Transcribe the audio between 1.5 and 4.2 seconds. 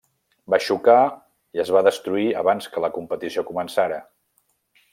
i es va destruir abans que la competició començara.